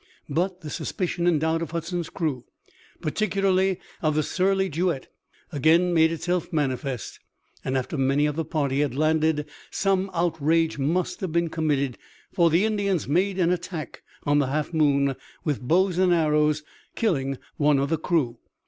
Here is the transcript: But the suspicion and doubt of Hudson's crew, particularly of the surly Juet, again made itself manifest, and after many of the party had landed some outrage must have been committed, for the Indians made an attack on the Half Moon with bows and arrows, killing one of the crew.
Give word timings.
But 0.29 0.61
the 0.61 0.71
suspicion 0.71 1.27
and 1.27 1.39
doubt 1.39 1.61
of 1.61 1.69
Hudson's 1.69 2.09
crew, 2.09 2.43
particularly 3.01 3.79
of 4.01 4.15
the 4.15 4.23
surly 4.23 4.67
Juet, 4.67 5.09
again 5.51 5.93
made 5.93 6.11
itself 6.11 6.51
manifest, 6.51 7.19
and 7.63 7.77
after 7.77 7.99
many 7.99 8.25
of 8.25 8.35
the 8.35 8.43
party 8.43 8.79
had 8.79 8.95
landed 8.95 9.45
some 9.69 10.09
outrage 10.11 10.79
must 10.79 11.21
have 11.21 11.31
been 11.31 11.49
committed, 11.49 11.99
for 12.33 12.49
the 12.49 12.65
Indians 12.65 13.07
made 13.07 13.37
an 13.37 13.51
attack 13.51 14.01
on 14.23 14.39
the 14.39 14.47
Half 14.47 14.73
Moon 14.73 15.15
with 15.43 15.61
bows 15.61 15.99
and 15.99 16.11
arrows, 16.11 16.63
killing 16.95 17.37
one 17.57 17.77
of 17.77 17.89
the 17.89 17.99
crew. 17.99 18.39